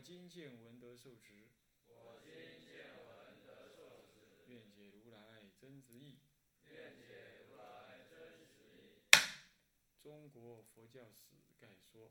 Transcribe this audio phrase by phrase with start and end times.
[0.00, 1.50] 我今见闻得受持，
[4.46, 6.20] 愿解如来真实义。
[9.98, 12.10] 中国佛教史概说，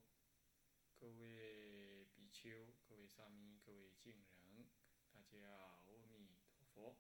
[1.00, 4.68] 各位比丘、各位沙弥、各位敬人，
[5.12, 6.96] 大家阿弥陀佛。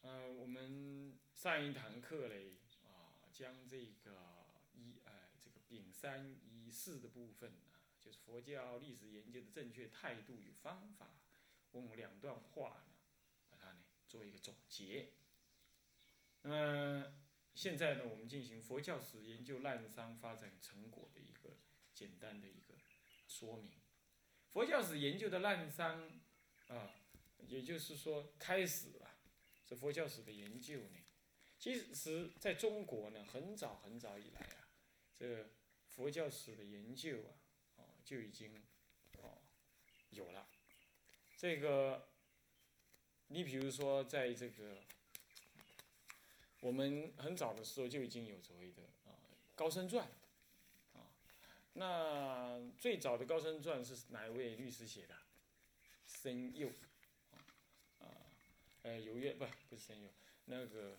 [0.00, 11.14] 呃，我们上一堂课嘞，啊，将这个一呃这个丙三一四的部分啊，就是佛教历史研究的正确态度与方法，
[11.72, 12.94] 用两段话呢，
[13.50, 15.10] 把它呢做一个总结。
[16.40, 17.12] 那么
[17.54, 21.54] 现在呢，我们进行佛教史研究滥觞发展成果的一个
[21.94, 22.74] 简单的一个
[23.28, 23.72] 说明。
[24.52, 26.08] 佛教史研究的滥觞
[26.68, 26.94] 啊，
[27.46, 29.10] 也就是说开始了。
[29.64, 30.98] 这佛教史的研究呢，
[31.58, 34.68] 其实在中国呢，很早很早以来啊，
[35.14, 35.48] 这
[35.94, 37.32] 佛教史的研究啊，
[37.76, 38.62] 哦就已经
[39.20, 39.38] 哦
[40.10, 40.46] 有了。
[41.36, 42.08] 这个，
[43.28, 44.82] 你比如说，在这个
[46.60, 49.10] 我们很早的时候就已经有所谓的啊
[49.54, 50.08] 《高僧传》
[50.98, 51.10] 啊，
[51.74, 55.16] 那最早的《高僧传》是哪一位律师写的？
[56.06, 56.70] 僧佑。
[58.84, 60.10] 呃，有月不不是申佑，
[60.46, 60.98] 那个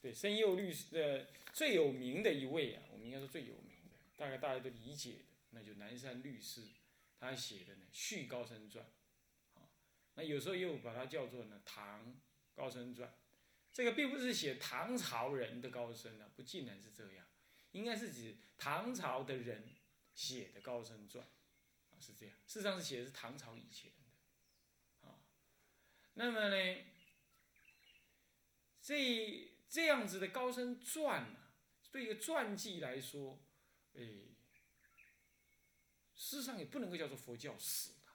[0.00, 3.71] 对申佑律师的最有名的一位啊，我们应该说最有名，
[4.16, 6.68] 大概大家都理解的，那就南山律师，
[7.18, 8.84] 他写的呢《续高僧传》，
[9.60, 9.68] 啊，
[10.14, 12.20] 那有时候又把它叫做呢《唐
[12.54, 13.08] 高僧传》，
[13.72, 17.26] 这个并不是写唐朝人的高僧啊，不尽然是这样，
[17.72, 19.68] 应该是指唐朝的人
[20.14, 21.26] 写的高僧传，
[21.90, 25.18] 啊是这样，事实上是写的是唐朝以前的，啊，
[26.14, 26.84] 那么呢？
[28.84, 31.54] 这这样子的高僧传啊，
[31.92, 33.40] 对一个传记来说，
[33.94, 34.02] 哎，
[36.14, 38.12] 事实上也不能够叫做佛教史的，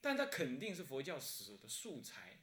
[0.00, 2.38] 但它肯定是佛教史的素材。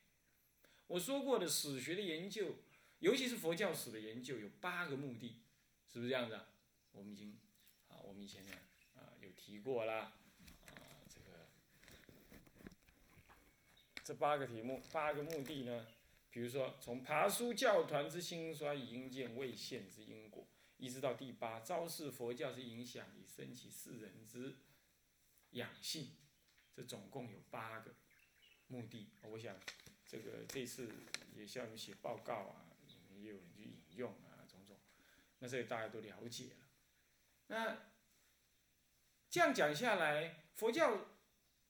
[0.87, 2.55] 我说过的史学的研究，
[2.99, 5.41] 尤其是佛教史的研究，有八个目的，
[5.91, 6.39] 是不是这样子？
[6.91, 7.37] 我们已经
[7.89, 8.53] 啊，我们以前呢
[8.95, 10.13] 啊有提过啦，
[10.65, 11.47] 啊这个
[14.03, 15.87] 这八个题目，八个目的呢？
[16.29, 24.55] 比如说，从爬书教团之兴衰以因见未现之因果，一直到第八昭示佛教之影响以升起世人之
[25.51, 26.15] 养性，
[26.73, 27.95] 这总共有八个
[28.67, 29.09] 目的。
[29.23, 29.59] 我想，
[30.05, 30.89] 这个这次
[31.35, 32.65] 也向你写报告啊，
[33.09, 34.77] 也有人去引用啊，种种，
[35.39, 36.67] 那这个大家都了解了。
[37.47, 37.77] 那
[39.29, 41.07] 这样讲下来，佛教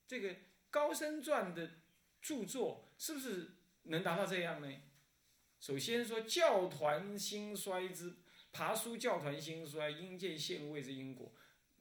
[0.06, 0.35] 这个
[0.69, 1.72] 高僧传的
[2.22, 3.51] 著作是不是？
[3.89, 4.81] 能达到这样呢？
[5.62, 8.18] 首先说教团兴衰之
[8.52, 11.34] 爬书，教团兴衰因见现位之因果，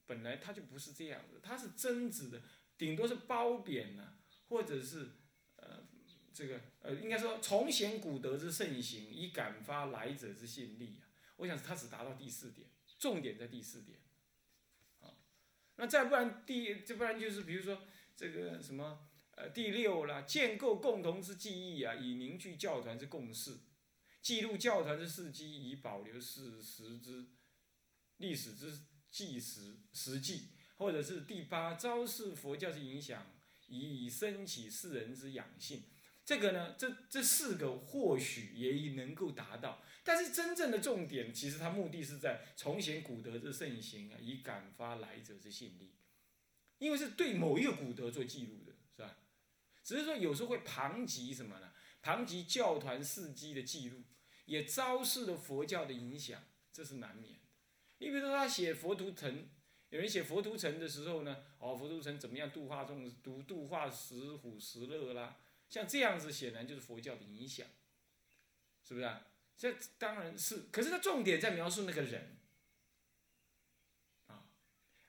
[0.06, 2.43] 本来它就不是这样的，它是真子的，
[2.77, 4.19] 顶多是褒贬呐，
[4.49, 5.10] 或者是
[5.56, 5.87] 呃
[6.32, 11.09] 这个呃应该说重显古德之盛行，以感发来者之信力啊。
[11.37, 12.69] 我想它只达到第四点，
[12.99, 13.99] 重点在第四点。
[15.00, 15.15] 啊，
[15.76, 17.82] 那再不然第，再不然就是比如说
[18.15, 19.09] 这个什么。
[19.38, 23.59] 呃，第六啦，建构共同之记忆啊，以凝聚教团之共识，
[24.26, 27.26] 记录教团之事迹，以保留事实之
[28.16, 28.76] 历史之
[29.09, 30.48] 纪实实际，
[30.78, 33.25] 或者是第八，昭示佛教之影响，
[33.69, 35.84] 以以升起世人之养性。
[36.25, 45.94] 这个呢，这这四个或许也能够达到，但是真正的重点，其实它目的是在重显古德之盛行啊，以感发来者之信力，
[46.78, 48.73] 因为是对某一个古德做记录的。
[48.96, 49.17] 是吧
[49.84, 51.73] 只是说有时候会旁及什么呢？
[52.02, 54.02] 旁及教团事迹的记录，
[54.46, 57.40] 也昭示了佛教的影响，这是难免的。
[57.98, 59.48] 你比如说他写佛图腾，
[59.90, 65.37] 有人写佛图腾的时候呢，哦，佛图腾怎么样度化众，度度化石虎石勒啦，
[65.69, 67.66] 像这样子显然就是佛教的影响，
[68.82, 69.26] 是不是啊？
[69.56, 72.38] 这当然是，可是他重点在描述那个人，
[74.26, 74.49] 啊，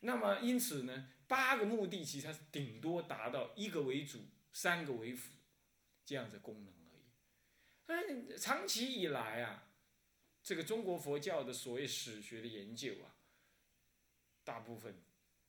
[0.01, 4.19] 那么因此呢，八个目的其实它顶多达到一个为主。
[4.53, 5.33] 三个为辅，
[6.03, 6.73] 这样的功能。
[7.87, 9.69] 嗯，长期以来啊，
[10.43, 13.15] 这个中国佛教的所谓史学的研究啊，
[14.43, 15.01] 大部分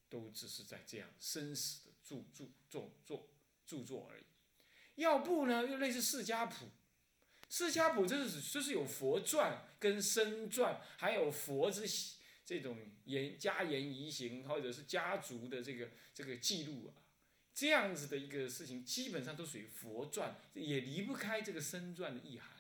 [0.09, 3.29] 都只是在这样生死的著著作作
[3.67, 4.23] 著作而已。
[4.95, 6.67] 要不呢，又类似释迦谱，
[7.49, 11.83] 释迦谱这是就是有佛传跟僧传，还有佛之
[12.45, 16.95] 这种言家言遗行，或者是家族的这个这个记录啊，
[17.59, 22.53] 这样子的一个事情，基本上都属于佛传，也离不开这个僧传的意涵。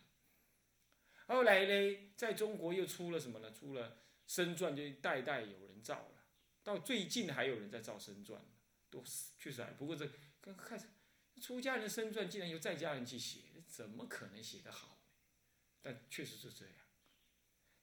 [1.28, 3.52] 后来呢，在中国又出了什么呢？
[3.52, 6.24] 出了僧传，就代代有人造了，
[6.64, 8.44] 到最近还有人在造僧传，
[8.90, 9.04] 都
[9.38, 10.10] 确实还不过这
[10.40, 10.86] 刚开始。
[11.40, 15.00] 出家人身传竟然由在家人去写，怎么可能写得好？
[15.80, 16.74] 但确实是这样。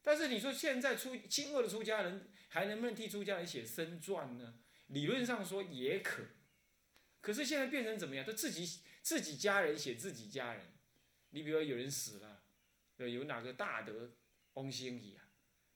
[0.02, 4.60] 但是你说现在出清末的出家人还能不能替出家人写身传呢？
[4.88, 6.22] 理论上说也可，
[7.26, 8.24] 可是现在变成怎么样？
[8.24, 10.68] 都自己自己家人写自己家人。
[11.32, 12.44] 你比如有人死了，
[12.98, 14.12] 有哪个大德
[14.54, 15.26] 翁星仪啊，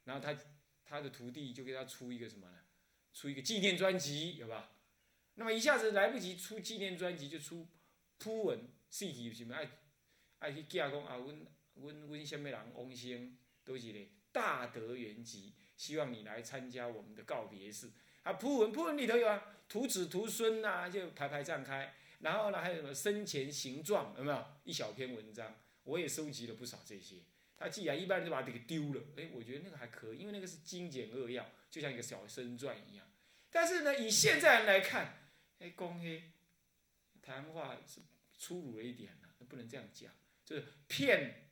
[0.04, 0.40] 然后他
[0.86, 2.58] 他的徒弟就给他出一个什么呢？
[3.16, 4.74] 出一个纪念专辑，有吧？
[5.34, 7.68] 那么一下子来不及出纪念专辑，就出
[8.20, 9.68] 铺文，细体什么爱
[10.38, 17.90] 爱去寄讲啊，阮阮阮什么人翁星都是咧大德圆寂，希望你来参加我们的告别式。
[18.30, 21.96] 啊，铺文铺文里头有啊，徒子徒孙呐，就排排站开。
[22.20, 25.56] 然后呢，还有什么生前形状，有没有一小篇文章？
[25.84, 27.16] 我也收集了不少这些。
[27.58, 33.08] 他既然一般人就把这个丢了，哎，我觉得那个还可以，因为那个是精简扼要，就像一个小生传一样。
[33.50, 36.32] 但是呢，以现在人来看，哎，公黑，
[37.22, 38.02] 台湾话是
[38.38, 40.12] 粗鲁了一点了，不能这样讲，
[40.46, 41.50] 就是骗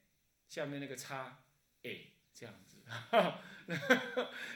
[0.47, 1.43] 下面那个叉，
[1.81, 1.97] 哎，
[2.37, 2.77] 这样子，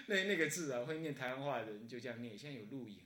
[0.06, 2.38] 那那个字啊，会念台湾话的人就这样念。
[2.38, 3.02] 现在有录影，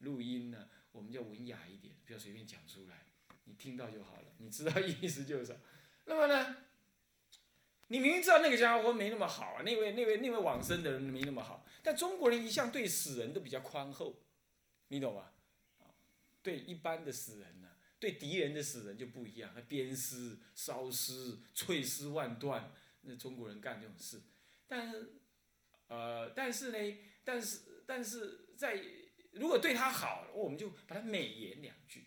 [0.00, 3.06] 录音呢，我们就文雅一点，不要随便讲出来，
[3.44, 5.58] 你听到就好了，你知道 意思就是。
[6.04, 6.56] 那么呢，
[7.86, 14.22] 你明明知道那个家伙没那么好啊，那位那位那位往生的人没那么好，但中国人一向对死人都比较宽厚，
[14.88, 15.30] 你懂吗？
[16.42, 22.70] 对一般的死人呢，对敌人的死人就不一样，他鞭尸、烧尸、碎尸万段，
[23.08, 24.22] 那中国人干这种事。
[24.66, 25.20] 但是，
[25.88, 28.80] 呃，但是呢，但是，但是在
[29.32, 32.04] 如果对他好，我们就把它美言两句。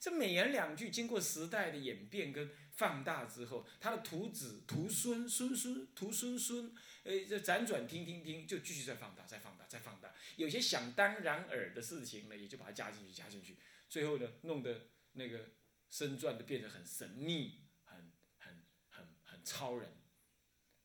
[0.00, 6.74] 这美言两句经过时代的演变跟放大之后，他的徒子、徒孙、孙孙、徒孙孙，
[7.04, 10.12] 呃，这辗转听听听，就继续再放大、再放大、再放大。
[10.34, 13.56] 有些想当然尔的事情呢，也就把它加进去、加进去。
[13.88, 15.50] 最后呢，弄得那个
[15.88, 19.88] 身传的变得很神秘，很很很很超人，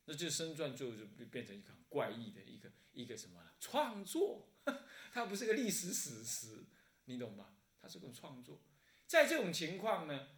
[0.08, 4.48] 那这身传就就变成一个很怪异的一个一个什么了创作，
[5.12, 6.64] 它不是个历史史实，
[7.04, 7.52] 你懂吧？
[7.82, 8.62] 它是个创作。
[9.06, 10.28] 在这种情况呢，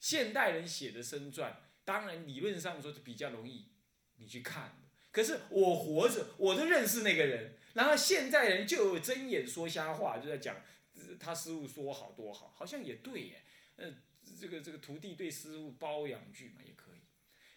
[0.00, 3.68] 现代人写的生传，当然理论上说是比较容易
[4.16, 4.88] 你去看的。
[5.12, 10.56] 可是我活着，我都认识那个人，然后现代人就有睁眼说瞎话，就在讲。
[11.18, 13.44] 他师傅说好多好，好像也对耶。
[13.76, 13.96] 嗯，
[14.38, 16.91] 这个这个徒弟对师傅包养句嘛也可以。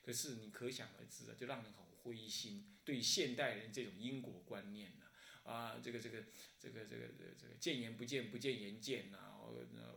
[0.06, 2.78] 可是你可想而知啊，就让人很灰心。
[2.84, 5.06] 对现代人这种因果观念呢，
[5.44, 6.24] 啊，这个这个
[6.60, 7.08] 这个这个
[7.40, 9.42] 这个见言不见，不见言见呐，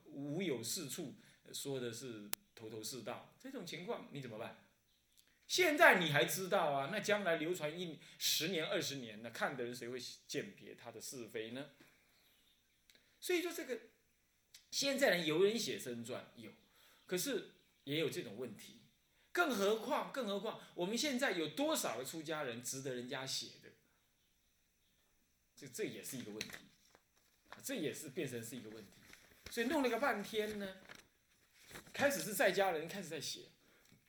[0.06, 1.14] 无有是处，
[1.52, 3.36] 说的是头头是道。
[3.38, 4.64] 这种情况你怎么办？
[5.46, 6.88] 现在你还知道啊？
[6.90, 11.70] 那将来流传一十年二十年，那看的人谁会鉴别他的是非呢？
[13.20, 13.78] 所以说这个，
[14.70, 16.52] 现在人有人写生传有，
[17.04, 17.50] 可是
[17.84, 18.77] 也有这种问题，
[19.38, 23.70] 更何况更何况我们现在有多少个出家人值得人家写的？
[25.54, 26.48] 这这也是一个问题，
[27.62, 28.90] 这也是变成是一个问题。
[29.52, 30.78] 所以弄了个半天呢，
[31.92, 33.42] 开始是在家人开始在写，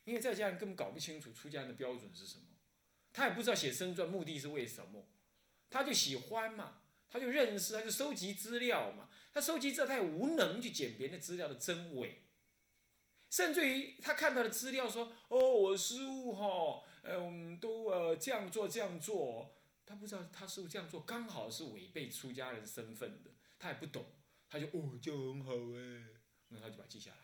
[0.04, 2.46] 因为在家人根本搞不清楚出家人的标准是什么，
[3.14, 5.08] 他也不知道写生传目的是为什么，
[5.70, 6.82] 他就喜欢嘛。
[7.12, 9.10] 他就认识，他就收集资料嘛。
[9.32, 12.24] 他收集资料，他也无能去检别的资料的真伪，
[13.30, 19.56] 甚至于他看到的资料说：“哦，我师傅哈，呃，我们都呃这样做这样做。”
[19.86, 24.06] 他不知道他师傅这样做刚好是违背出家人身份的，他也不懂，
[24.48, 26.06] 他就哦，就很好哎，
[26.50, 27.18] 那他就把它记下来。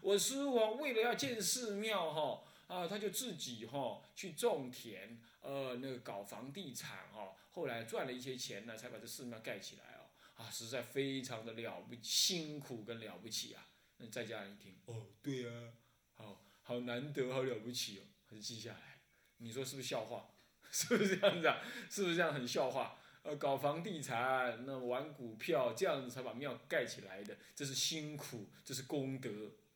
[0.00, 7.34] 我师傅为了要建寺庙哈啊，他就自己哈去种田，呃，那个搞房地产哈。
[7.50, 13.66] 后来赚了一些钱呢，才把这寺庙盖起来哦，啊，实在非常的了不辛苦跟了不起啊。
[14.04, 15.72] 那在家人一听，哦，对啊，
[16.14, 19.00] 好好难得，好了不起哦，还是记下来。
[19.38, 20.30] 你说是不是笑话？
[20.70, 21.62] 是不是这样子啊？
[21.88, 22.98] 是不是这样很笑话？
[23.22, 29.30] 呃，搞房地产，那玩股票，这样子才把庙盖起来的，这是辛苦，这是功德。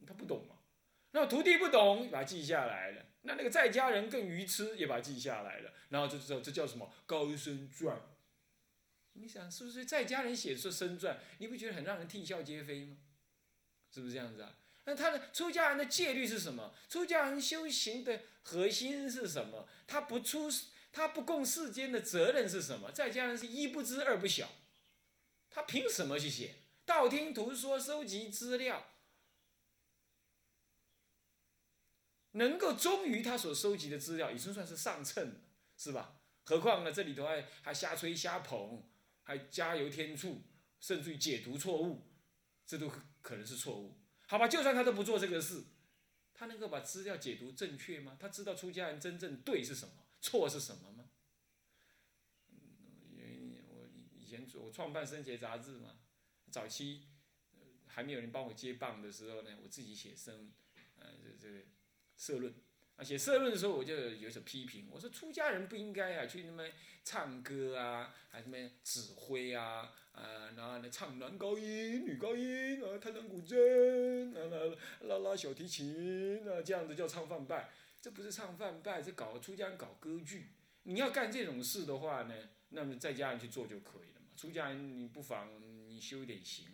[0.07, 0.57] 他不懂嘛？
[1.13, 3.07] 那徒弟不懂，把它记下来了。
[3.23, 5.73] 那那个在家人更愚痴，也把它记下来了。
[5.89, 7.99] 然后就知道这叫什么高僧传。
[9.15, 12.97] 你想是不是在家人写出身传，你不觉得很让人啼笑皆非吗？
[13.99, 14.55] 是不是这样子啊？
[14.85, 16.73] 那他的出家人的戒律是什么？
[16.89, 19.69] 出家人修行的核心是什么？
[19.89, 20.49] 他不出，
[20.93, 22.93] 他不共世间的责任是什么？
[22.93, 24.49] 在家人是一不知二不晓，
[25.51, 26.55] 他凭什么去写？
[26.87, 28.87] 道听途说，收集资料，
[32.33, 35.35] 能够忠于他所收集的资料，已经算是上乘了，
[35.77, 36.21] 是吧？
[36.45, 38.83] 何况呢，这里头还还瞎吹瞎捧，
[39.25, 40.41] 还加油添醋，
[40.81, 42.07] 甚至于解读错误，
[42.69, 43.97] 这都可能是错误。
[44.27, 45.65] 好吧，就算他都不做这个事，
[46.35, 48.19] 他能够把资料解读正确吗？
[48.21, 51.09] 他知道出家人真正对是什么，错是什么吗？
[53.11, 55.97] 因为我以前我创办《生节杂志》嘛，
[56.51, 57.09] 早期
[57.87, 60.53] 还没有人帮我接棒的时候呢，我自己写生，
[60.99, 61.65] 呃，这这个
[62.19, 62.53] 社论。
[62.99, 66.69] 啊，写社论的时候我就有所批评，我说出家人不应该啊去那么
[67.05, 73.57] 唱歌啊，还什么指挥啊，啊，然后呢唱男高音、女高音啊，弹弹古筝
[74.37, 77.71] 啊，拉拉小提琴啊，这样子叫唱饭拜，
[78.03, 80.49] 这不是唱饭拜，这搞出家人搞歌剧。
[80.83, 82.35] 你要干这种事的话呢，
[82.71, 84.27] 那么在家人去做就可以了嘛。
[84.37, 85.49] 出家人你不妨
[85.87, 86.67] 你修一点行，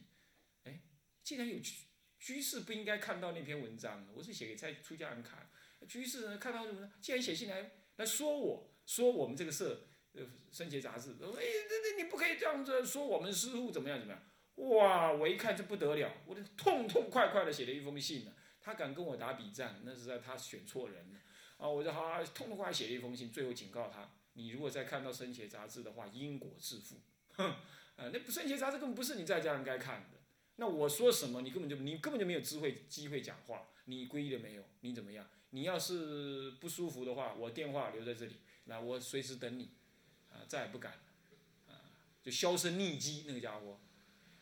[0.63, 0.81] 哎，
[1.23, 1.75] 既然有居
[2.19, 5.44] 居士不应该看到那篇文章，我是写给在出家人看。
[5.87, 6.93] 居士呢看到什么呢？
[7.01, 14.23] 既然写信来来说我，说我们这个社，呃，生节杂志，哎，这这你不可以这样子说我们师傅怎么样怎么样？
[14.57, 18.33] 哇，我一看这不得了，我就痛痛快快的写了一封信呢。
[18.61, 21.21] 他敢跟我打笔战，那是在他选错人了
[21.59, 21.69] 啊！
[21.69, 26.97] 我就好痛痛快写了一封信，最后警告他：你如果再看到生节杂志的话，因果自负。
[27.35, 27.45] 哼，
[27.97, 30.19] 啊，那生节杂志根本不是你在家人该看的。
[30.57, 33.69] 那我说什么，你根本就你根本就没有机会机会讲话。
[33.85, 34.65] 你皈依了没有？
[34.81, 35.29] 你怎么样？
[35.55, 39.71] 你要是不舒服的话，我电话留在这里，那我随时等你，
[40.29, 40.99] 啊，再也不敢了，
[41.73, 41.79] 啊，
[42.21, 43.79] 就销声匿迹那个家伙，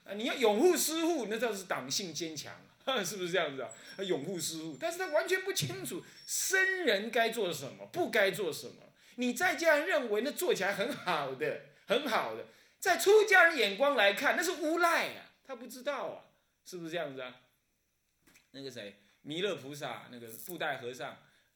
[0.05, 2.59] 啊，你要拥护师傅，那倒是党性坚强，
[3.05, 3.71] 是不是这样子啊？
[4.03, 8.77] 拥护师傅，但是他完全不清楚僧人该做什么，不该做什么。
[9.17, 12.47] 你在家人认为那做起来很好的，很好的，
[12.79, 16.25] 在出家人眼光来看，那是无赖啊，他不知道啊，
[16.65, 17.43] 是不是这样子啊？
[18.53, 19.02] 那个谁？
[19.23, 21.11] 弥勒菩萨那个布袋和尚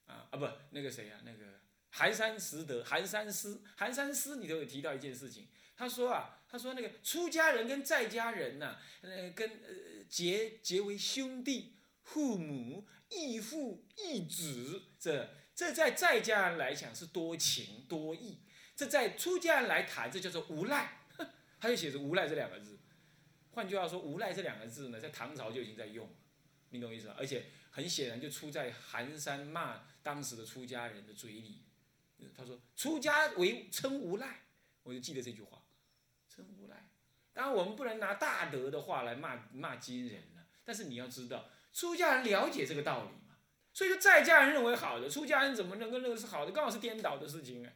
[0.07, 18.41] 啊啊不那个谁啊那个寒山拾得寒山师寒山师里头有提到一件事情，他说啊他说那个出家人跟在家人呐呃跟呃结结为兄弟父母义父义子这这在在家人来讲是多情多义，
[18.77, 21.01] 这在出家人来谈这叫做无赖，
[21.59, 22.79] 他就写着无赖这两个字，
[23.51, 26.15] 换句话说无赖这两个字呢在唐朝就已经在用了。
[26.71, 27.15] 你懂意思吗？
[27.19, 31.63] 而且很显然就出在寒山骂当时的出家人的嘴里。
[32.35, 34.47] 他说：“出家为称无赖。”
[34.83, 35.63] 我就记得这句话，
[36.29, 36.89] 称无赖。
[37.33, 40.47] 当然我们不能拿大德的话来骂骂金人了。
[40.65, 43.37] 但是你要知道，出家人了解这个道理嘛？
[43.75, 46.53] 所以说在家人认为好的，出家人怎么能够认为是好的？
[46.53, 47.73] 刚好是颠倒的事情啊。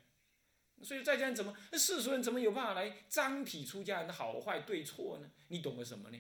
[0.83, 5.31] 所以在家人怎么，那世俗人怎么有办法来张体出家人的好坏对错呢？
[5.49, 6.19] 你懂个什么呢？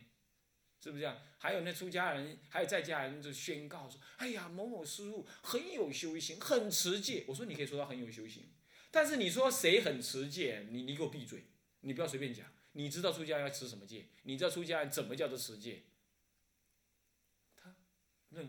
[0.83, 1.17] 是不是这样？
[1.39, 8.49] 还有那出家人，还有在家人就宣告说：“哎呀，某某师傅很有修行，很持戒。”我说：“你可以说他很有修行，
[8.91, 10.67] 但是你说谁很持戒？
[10.71, 11.45] 你你给我闭嘴！
[11.81, 12.47] 你不要随便讲。
[12.73, 14.07] 你知道出家人要持什么戒？
[14.23, 15.83] 你知道出家人怎么叫做持戒？
[17.57, 17.75] 他，
[18.31, 18.41] 那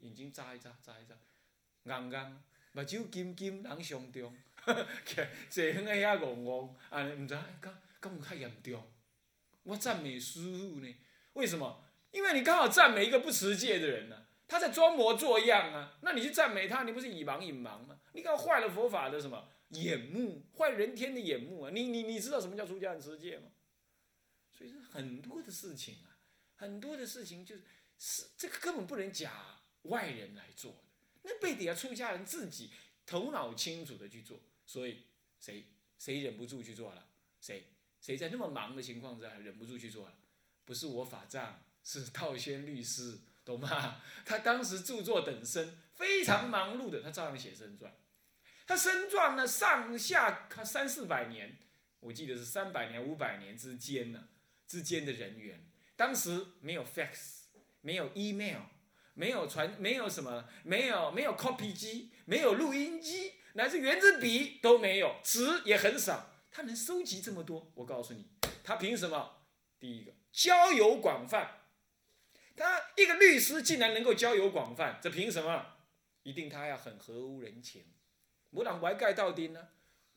[0.00, 1.14] 眼睛眨一眨，眨一眨，
[1.84, 2.42] 硬硬，
[2.72, 4.36] 目睭金金，人上中，
[5.48, 8.86] 坐远个遐戆戆，啊，唔知敢敢有较严重？
[9.62, 10.94] 我赞美师傅呢。”
[11.38, 11.84] 为什么？
[12.10, 15.96] 因为你刚好赞美一个不持戒的人呢，他在装模作样啊。
[16.02, 18.00] 那你去赞美他，你不是以盲引盲吗？
[18.12, 21.70] 你刚坏了佛法的什么眼目，坏人天的眼目啊！
[21.72, 23.52] 你你你知道什么叫出家人持戒吗？
[24.52, 26.18] 所以说很多的事情啊，
[26.56, 27.62] 很多的事情就是
[27.98, 30.84] 是这个根本不能假外人来做的，
[31.22, 32.72] 那背底下出家人自己
[33.06, 34.40] 头脑清楚的去做。
[34.66, 35.04] 所以
[35.38, 35.66] 谁
[35.98, 37.06] 谁忍不住去做了？
[37.40, 37.68] 谁
[38.00, 40.14] 谁在那么忙的情况下忍不住去做了？
[40.68, 44.02] 不是我法藏，是道仙律师，懂吗？
[44.26, 47.90] 他当时著作等身，非常忙碌的，他照样写身传。
[48.66, 51.56] 他身传呢，上下他三四百年，
[52.00, 54.28] 我记得是三百年、五百年之间呢，
[54.66, 55.66] 之间的人员。
[55.96, 57.44] 当时没有 fax，
[57.80, 58.60] 没有 email，
[59.14, 66.30] 没有传，没有什么，没有没有 copy 机，没有录音机，乃至圆珠笔都没有，纸也很少。
[66.50, 68.28] 他能收集这么多，我告诉你，
[68.62, 69.46] 他凭什么？
[69.80, 70.12] 第一个。
[70.32, 71.62] 交友广泛，
[72.56, 75.76] 他一个律师竟然能够交友广泛，这凭什么？
[76.22, 77.86] 一定他要很合乎人情。
[78.50, 79.68] 无人外盖到丁呢，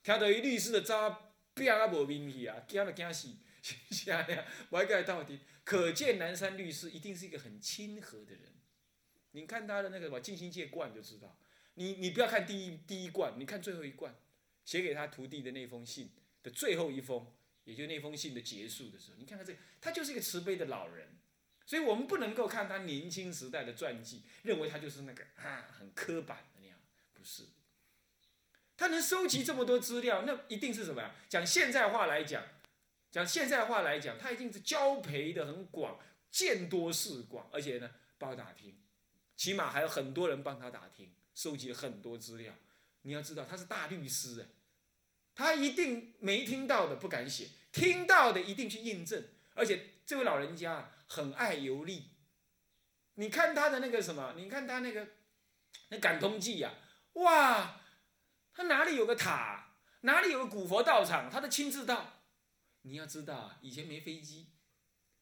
[0.04, 3.30] 听到一律师的渣变啊无面去啊，惊都惊死，
[3.62, 5.40] 是安尼啊，我还跟他到底。
[5.64, 8.54] 可见南山律师一定是一个很亲和的人。
[9.32, 11.38] 你看他的那个什么《静心戒观》就知道。
[11.76, 14.14] 你你不要看第一第一贯，你看最后一贯，
[14.66, 16.12] 写给他徒弟的那封信
[16.44, 17.32] 的最后一封，
[17.64, 21.08] 也就那封信的结束的时候，你看看这，他就是一个慈悲的老人。
[21.64, 26.78] 所以我们不能够看他年轻时代的传记，认为他就是那个啊很刻板的那样，
[27.14, 27.44] 不是。
[28.76, 31.16] 他能收集这么多资料，那一定是什么呀？
[31.30, 32.44] 讲现在话来讲，
[33.12, 36.00] 讲现在话来讲，他一定是交培的很广，
[36.32, 38.76] 见多识广，而且呢，包打听，
[39.38, 42.54] 起码还有很多人帮他打听，收集了很多资料。
[43.04, 44.48] 你要知道，他是大律师哎，
[45.36, 49.24] 他一定没听到的不敢写，听到的一定去印证。
[49.54, 52.12] 而且这位老人家很爱游历，
[53.16, 55.08] 你看他的那个什么，你看他那个
[55.90, 56.74] 那感通记呀，
[57.14, 57.82] 哇！
[58.54, 59.76] 他哪里有个塔？
[60.02, 61.30] 哪里有个古佛道场？
[61.30, 62.24] 他都亲自到。
[62.84, 64.54] 你要知道啊，以前没飞机，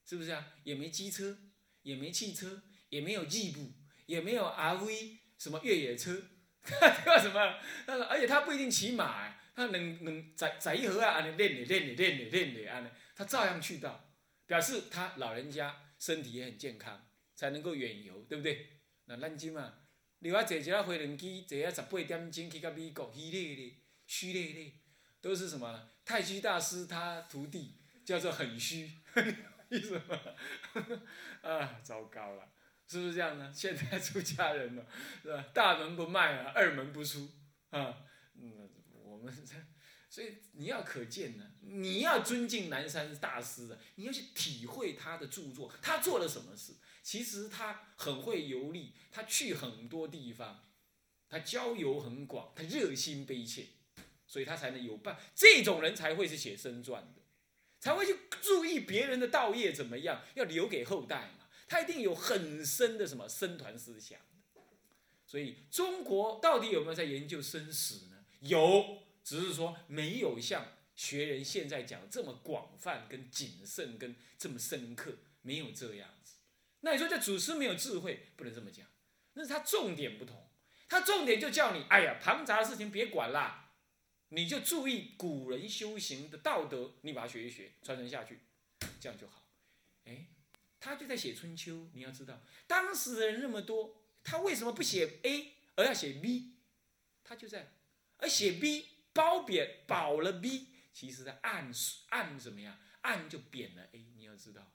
[0.06, 0.54] 是不是啊？
[0.64, 1.38] 也没机车，
[1.82, 3.74] 也没汽车，也没有吉普，
[4.06, 6.24] 也没有 RV 什么越野车，
[6.64, 7.60] 他什么？
[7.86, 14.14] 而且他不一定骑马，他能能载载一盒啊，练练练练练练练啊，他照样去到，
[14.46, 18.80] 表示他老人家身体也很健康，才能够远游，对不对？
[19.04, 19.80] 那南京嘛。
[20.20, 24.80] 另外坐一下飞轮机，坐啊十八点钟去到美国，虚累累，虚累累，
[25.20, 25.90] 都是什么？
[26.06, 28.90] 太虚大师他徒弟叫做很虚，
[29.70, 30.20] 意思吗？
[31.44, 32.50] 啊，糟糕了，
[32.88, 33.52] 是不是这样呢？
[33.54, 34.86] 现在出家人了，
[35.22, 35.46] 是吧？
[35.54, 37.30] 大门不迈啊，二门不出
[37.72, 38.06] 啊。
[38.42, 38.70] 嗯，
[39.20, 39.54] 们这，
[40.10, 46.74] 所以你要可见呢，你要尊敬南山大师啊，你要去体会他的著作，他做了什么事。
[47.02, 50.70] 其实他很会游历，他去很多地方，
[51.28, 53.68] 他交游很广，他热心悲切，
[54.28, 55.18] 所以他才能有办。
[55.34, 57.22] 这种人才会是写生传的，
[57.80, 61.48] 才会去注意别人的道业怎么样，要留给后代嘛。
[61.68, 64.20] 他一定有很深的什么生团思想。
[65.26, 68.26] 所以中国到底有没有在研究生死呢？
[68.42, 70.66] 有，只是说没有像
[70.96, 76.38] 学人现在讲这么广泛、跟谨慎、跟这么深刻，没有这样子。
[76.80, 78.88] 那你说这祖师没有智慧，不能这么讲，
[79.34, 80.50] 那是他重点不同，
[80.88, 83.76] 他重点就叫你，哎呀，庞杂的事情别管啦，
[84.30, 88.40] 你就注意古人修行的道德，你把它学一学，传承下去，
[89.00, 89.46] 这样就好。
[90.06, 90.26] 哎，
[90.80, 96.56] 他就在写春秋，你要知道，当时的人那么多，他为什么不写 A 而要写 B？
[97.24, 97.74] 他就在，
[98.18, 98.88] 而写 B
[99.20, 101.70] 褒贬褒了 B，其实在暗
[102.08, 102.80] 暗怎么样？
[103.02, 104.72] 暗就贬了 A，你要知道。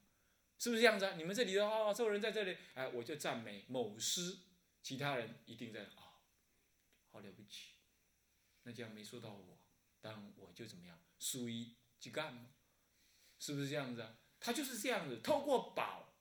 [0.59, 1.15] 是不是这样子啊？
[1.17, 4.37] 你们这里的哦，这个人在这里，哎，我就赞美某师，
[4.83, 6.21] 其他人一定在啊，
[7.11, 7.77] 好了不起，
[8.65, 9.59] 那这样没说到我，
[10.03, 12.51] 但我就怎么样，属于去干嘛？
[13.39, 14.19] 是不是这样子啊？
[14.41, 16.19] 他就是这样子，透过宝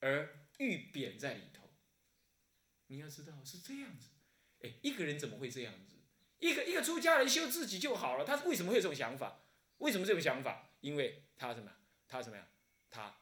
[0.00, 1.70] 而欲贬在里头。
[2.88, 4.08] 你要知道是这样子，
[4.60, 5.93] 哎，一个人怎么会这样子？
[6.44, 9.40] 一个一个出家人修自己就好了，他为什么会有这种想法？
[9.78, 10.70] 为什么这种想法？
[10.80, 11.70] 因为他什么？
[12.06, 12.46] 他什么呀？
[12.90, 13.16] 他。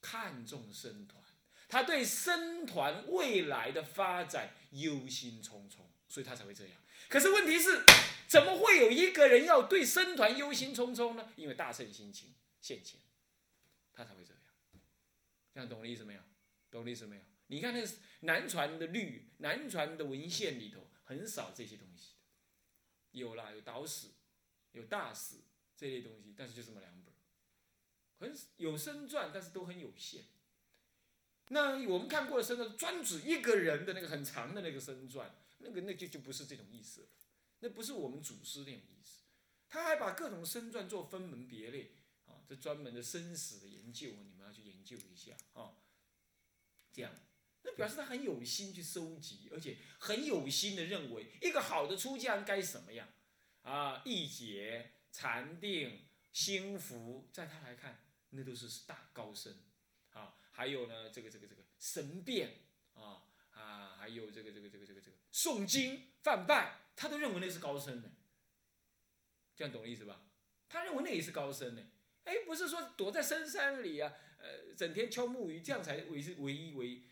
[0.00, 1.24] 看重僧团，
[1.66, 5.78] 他对僧团未来的发展忧心忡忡，
[6.10, 6.76] 所以他才会这样。
[7.08, 7.82] 可是问题是，
[8.28, 11.32] 怎么会有一个人要对僧团忧心忡忡呢？
[11.36, 13.00] 因为大圣心情现前，
[13.94, 14.42] 他才会这样。
[15.54, 16.20] 这样懂我意思没有？
[16.70, 17.22] 懂我意思没有？
[17.46, 17.82] 你看那
[18.20, 22.13] 南传的律，南传的文献里头很少这些东西
[23.14, 24.08] 有啦，有导史，
[24.72, 25.36] 有大史
[25.76, 27.14] 这类东西，但是就这么两本。
[28.18, 30.24] 很有生传，但是都很有限。
[31.48, 37.06] 那我们看过的生传，专指一个人的那个很长的那个生传，那个那就就不是这种意思了。
[37.60, 39.22] 那不是我们祖师那种意思。
[39.68, 41.92] 他还把各种生传做分门别类
[42.26, 45.72] 啊，这专门的生死的研究，你们要去研究一下啊。
[46.92, 47.12] 这样，
[47.64, 53.08] 那 表示他很有心去收集，而且很有心的认为一个好的出家人该什么样
[53.62, 54.00] 啊？
[54.04, 58.00] 义结、禅定、心福，在他来看。
[58.36, 59.54] 那都是大高僧，
[60.12, 62.52] 啊，还有呢，这个这个这个神变，
[62.92, 63.22] 啊
[63.52, 68.10] 啊，还有这个这个这个这个这个诵经泛拜，他都认为那是高僧的，
[69.54, 70.22] 这样懂意思吧？
[70.68, 71.86] 他认为那也是高僧的，
[72.24, 77.04] 哎，不是说躲在深山里啊，呃，整天敲木鱼，这样才为是唯一为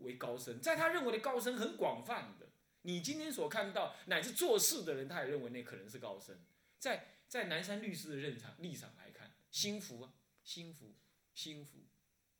[0.00, 2.46] 为高僧，在他认为的高僧很广泛的，
[2.82, 6.36] 你今天所看到乃至做事的人，他也认为那可能是高僧，
[6.78, 10.12] 在在南山律师的认场立场来看，心服啊。
[10.42, 10.94] 心服，
[11.34, 11.78] 心服，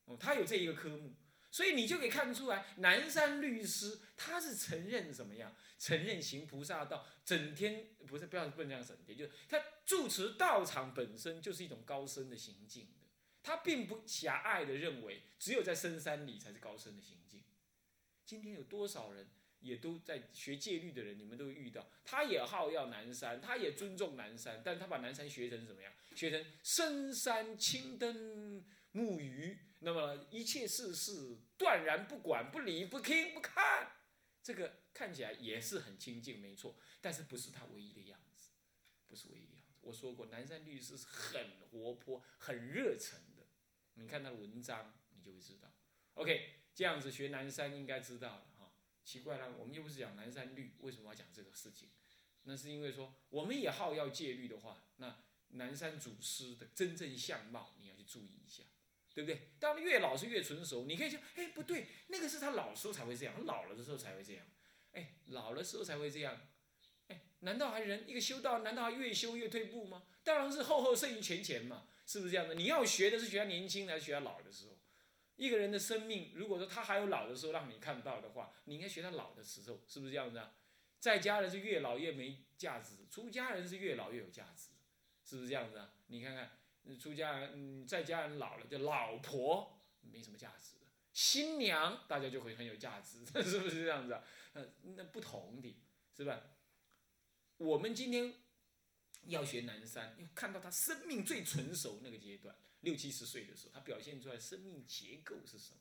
[0.07, 1.15] 哦，他有这一个科目，
[1.51, 5.55] 所以你就可以看出来，南山律师他是承认什么样？
[5.79, 13.07] 承认行菩萨道，整天不是不要不能这样整天，就是他住持道场本身就是一种高深的行径的，
[13.43, 17.30] 他并不狭隘的认为只有在深山里才是高深的行径。
[18.31, 19.27] 今天有多少人
[19.59, 25.93] 也都在学戒律的人，你们都遇到，他也好要南山，他也尊重南山，但他把南山学成什么样？
[26.15, 29.59] 学成深山青灯木鱼。
[29.81, 33.91] 那么一切世事断然不管不理不听不看，
[34.45, 38.53] 这个看起来也是很清净，没错，但是不是他唯一的样子，
[39.09, 39.75] 不是唯一的样子。
[39.81, 43.49] 我说过，南山律师是很活泼、很热忱的，
[43.95, 45.69] 你看他的文章，你就会知道。
[46.15, 48.73] OK，这样子学南山应该知道了哈。
[49.05, 51.91] 奇怪了，我们又不是讲南山律，为什么要讲这个事情？
[52.45, 58.63] 那是因为说，我们也好要戒律的话，那南山祖师的真正相貌，你要去注意一下。
[59.13, 59.51] 对不对？
[59.59, 60.87] 当然越老是越成熟。
[60.87, 64.47] 你可以说，哎，不对，那个是他老时候才会这样，他老了的时候才会这样。
[64.93, 66.41] 哎，老了时候才会这样。
[67.09, 70.05] 哎，难道还人一个修道，难道还越修越退步吗？
[70.25, 72.55] 当然是后后胜于前前嘛，是不是这样的？
[72.55, 74.80] 你要学的是学他年轻还是学他老的时候？
[75.41, 80.53] 一个人的生命，如果说他还有老的时候让你看到的话，你应该学他老的时候，是不是这样子啊？
[80.99, 84.69] 在家人是越老越没价值，出家人是越老越有价值，
[85.25, 85.93] 是不是这样子啊？
[86.07, 86.51] 你看看。
[86.99, 90.77] 出家人，嗯，在家人老了，就老婆没什么价值
[91.13, 94.25] 新娘大家就会很有价值，是不是这样子啊？
[94.55, 95.77] 嗯，那不同的，
[96.17, 96.41] 是吧？
[97.59, 98.35] 我们今天
[99.27, 105.81] 要学南山，要看到他生命最成熟那个阶段，六七十岁的时候，他表现出来生命结构是什么？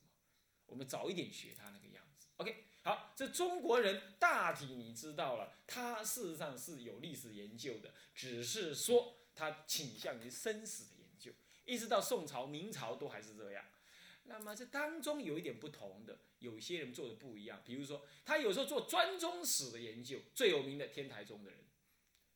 [0.66, 2.28] 我们早一点学他那个样子。
[2.38, 9.16] OK，好，这中国人大体你知道了，他事实上是有历史研究的，只是说。
[9.36, 11.32] 他倾向于生死的研究，
[11.64, 13.64] 一直到宋朝、明朝都还是这样。
[14.24, 17.62] 那么这当中有一点不同的，有些人做的不一样。
[17.64, 21.60] 比如说，他有时候做专宗史的研究，最有名的天台宗的人，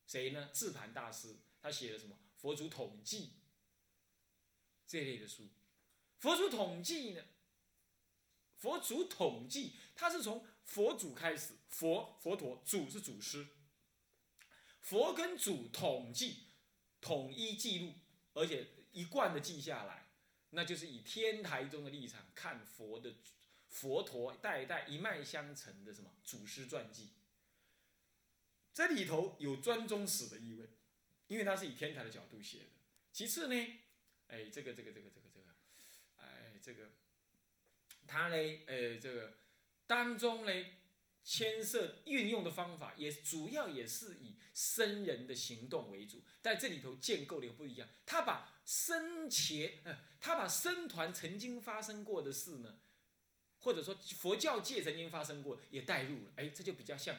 [0.08, 0.50] 谁呢？
[0.54, 3.26] 智盘大师，他写了什么《佛祖统计》
[4.86, 5.44] 这类的书。
[6.20, 7.22] 《佛祖统计》呢，
[8.58, 13.48] 《佛祖统计》他是从佛祖开始，佛佛陀祖是祖师，
[14.80, 16.48] 佛跟祖统计。
[17.02, 17.96] 统一记录，
[18.34, 20.08] 而且一贯的记下来，
[20.52, 23.14] 那就是以天台宗的立场看佛的
[23.68, 27.10] 佛陀代代一脉相承的什么祖师传记。
[28.74, 30.68] 这里头有专宗史的意味，
[31.28, 32.66] 因为它是以天台的角度写的。
[33.12, 33.56] 其次呢，
[34.28, 35.46] 哎，这个这个这个这个这个，
[36.18, 36.90] 哎，这个
[38.08, 39.34] 他呢，呃，这个
[39.86, 40.52] 当中呢。
[41.26, 47.88] 牵涉运用的方法也主要也是以僧人的行动为主，在这里头建构的又不一样。
[48.06, 49.82] 他把僧前，
[50.20, 52.78] 他把僧团曾经发生过的事呢，
[53.60, 56.34] 或者说佛教界曾经发生过也带入了。
[56.36, 57.16] 哎，这就比较像，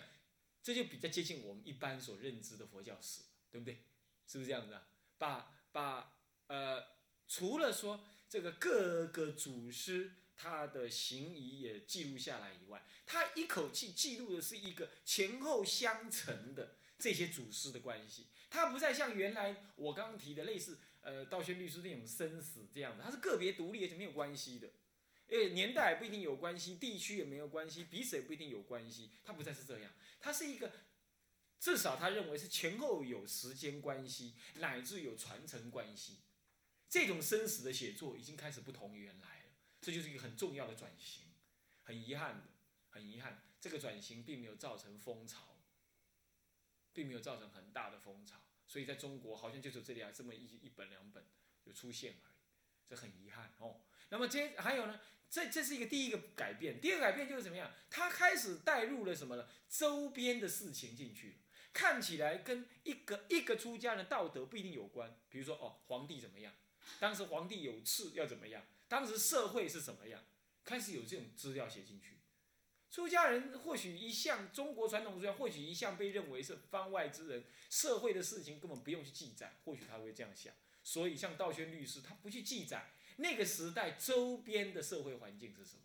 [0.64, 3.20] 这就比较接近我们一般所认知的佛教史，
[3.52, 3.84] 对不对？
[4.26, 4.88] 是不是这样子啊？
[5.16, 6.16] 把把
[6.48, 6.82] 呃，
[7.28, 10.14] 除了说这个各个祖师。
[10.36, 18.26] 他的行仪也记录下来以外，他一口气记录的是一个前后相承的这些祖师的关系。
[18.50, 24.68] 他不再像原来我刚刚提的类似呃道宣律师那种生死这样的，他是个别独立而且没有关系的。
[25.28, 29.10] 为年代不一定有关系，地区也没有关系，彼此也不一定有关系。
[29.24, 30.70] 他不再是这样，他是一个
[31.58, 36.18] 至少他认为是前后有时间关系，乃至有传承关系。
[36.88, 39.50] 这种生死的写作已经开始不同于原来了。
[39.80, 41.24] 这就是一个很重要的转型，
[41.82, 42.48] 很遗憾的，
[42.88, 45.58] 很遗憾，这个转型并没有造成风潮，
[46.92, 51.26] 并没有造成很大的风潮，所以在中国好像就只有这样这么一一本两本
[51.62, 52.34] 就出现而已，
[52.88, 53.80] 这很遗憾哦。
[54.10, 57.70] 那么这还有呢，这这是一个第一个改变，第二个改变就是怎么样？
[57.90, 59.48] 他开始带入了什么呢？
[59.68, 61.38] 周边的事情进去，
[61.72, 66.52] 看起来跟一个一个出家的道德不一定有关，比如说哦，皇帝怎么样？
[67.00, 68.62] 当时皇帝有赐要怎么样？
[68.86, 70.22] 当时社会是什么样？
[70.64, 72.18] 开始有这种资料写进去。
[72.90, 79.56] 出家人或许一向中国传统出家，或许一向被认为是方外之人，社会的事情根本不用去记载。
[79.64, 85.82] 或许他会这样想，所以像道宣律师，他不去记载那个时代周边的社会环境是什么，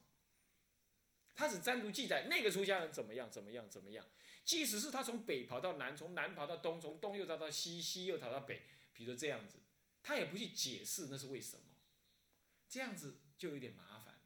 [1.35, 4.05] 他只单独记载那个出家人怎么样怎么样怎么样。
[4.43, 8.63] 即使是他从北跑到南，从南跑到东，从东又逃到西，西又逃到北，
[8.93, 9.59] 比如说这样子，
[10.01, 11.63] 他也不去解释那是为什么。
[12.67, 14.21] 这样子就有点麻烦，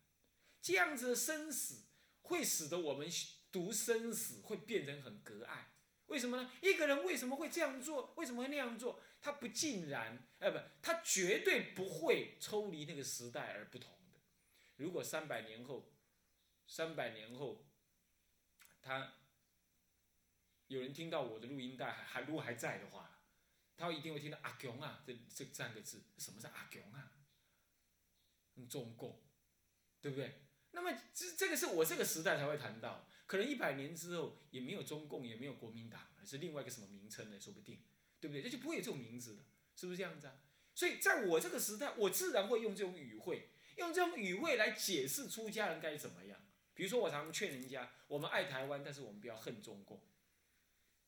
[0.61, 1.83] 这样子的生死
[2.21, 3.09] 会使得我们
[3.51, 5.72] 读生死会变成很隔碍。
[6.13, 6.51] 为什么呢？
[6.61, 8.13] 一个人为什么会这样做？
[8.17, 9.01] 为什么会那样做？
[9.19, 14.19] 他不尽然，呃，不，他绝对不会抽离那个时代而不同的。
[14.75, 15.91] 如果三百年后
[16.67, 17.65] 三百年后，
[18.79, 19.15] 他
[20.67, 23.17] 有人听到我的录音带还还如果还在的话，
[23.75, 27.09] 他一定会听到阿强啊这这三个字，什么是阿强啊？
[28.69, 29.19] 中共，
[29.99, 30.42] 对不对？
[30.73, 37.39] 那么这这个是我这个时代才会谈到，可能一百年之后也没有中共，也没有国民党，是另外一个什么名称呢？
[37.39, 37.79] 说不定，
[38.19, 38.41] 对不对？
[38.41, 39.43] 这就不会有这种名字了，
[39.75, 40.35] 是不是这样子啊？
[40.75, 46.39] 所以在我这个时代，我自然会用这种语汇，用这种语汇来解释出家人该怎么样。
[46.73, 50.01] 比如说，我常常劝人家，我们爱台湾，但是我们不要恨中共，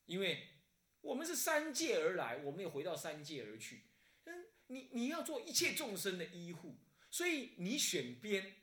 [0.04, 0.46] 因为
[1.00, 3.82] 我们是三界而来，我们也回到三界而去。
[4.26, 6.76] 嗯，你你要做一切众生的医护，
[7.10, 8.54] 所以你选边，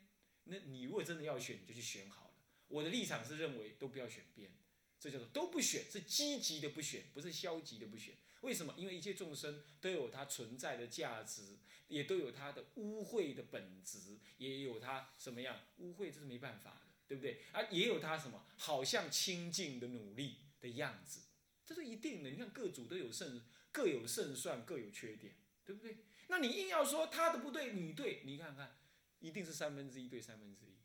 [0.46, 2.34] 那你如果真的要选，你就去选好了。
[2.68, 4.52] 我的立场是认为都不要选边，
[5.00, 8.16] 这叫做都不选，是积极的不选，不是消极的不选。
[8.42, 8.74] 为什么？
[8.78, 17.42] 因为一切众生都有它存在的价值，也都有它的污秽的本质，也有它什么样污秽，这是没办法的，对不对？
[17.54, 21.22] 啊，也有它什么好像清净的努力的样子，
[21.66, 22.30] 这是一定的。
[22.32, 26.00] 你看各组都有胜，各有胜算，各有缺点，对不对？
[26.28, 28.76] 那你硬要说他的不对，你对，你看看，
[29.24, 30.78] 一定是三分之一对三分之一。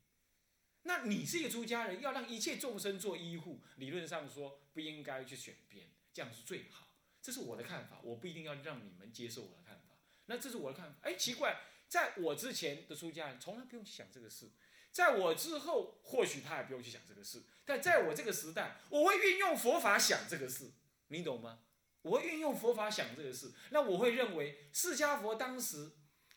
[0.84, 6.86] 那你是一个出家人，要让一切众生做医护，理论上说不应该去选边，这样是最好。
[7.20, 9.96] 这是我的看法，我不一定要让你们接受我的看法。
[10.26, 10.98] 那这是我的看法。
[11.02, 14.48] 哎，奇怪，在我之前的出家人从来不用想这个事，
[14.92, 17.42] 在我之后或许他也不用去想这个事。
[17.64, 20.70] 但在我这个时代，我会运用佛法想这个事，
[21.08, 21.64] 你懂吗？
[22.02, 23.52] 我会运用佛法想这个事。
[23.70, 25.90] 那我会认为，释迦佛当时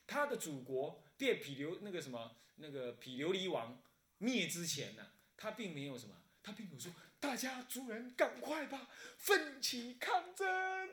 [0.07, 3.79] 他的祖国变毗流那个什么那个毗琉璃王
[4.17, 5.05] 灭之前呢，
[5.37, 6.91] 他并没有什么，他并没有说。
[7.19, 10.89] 大家族人，赶快吧，奋起抗争，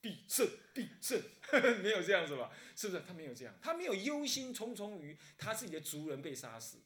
[0.00, 1.20] 必胜必胜，
[1.82, 2.52] 没有这样子吧？
[2.76, 3.02] 是不是？
[3.04, 6.78] 他没有这样，他没有忧心忡忡于他自己的族人被杀死，